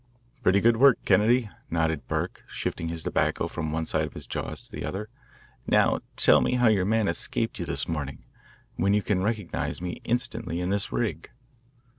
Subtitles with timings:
[0.41, 4.63] "Pretty good work, Kennedy," nodded Burke, shifting his tobacco from one side of his jaws
[4.63, 5.09] to the other.
[5.67, 8.23] "Now, tell me how your man escaped you this morning,
[8.77, 11.29] when you can recognise me instantly in this rig."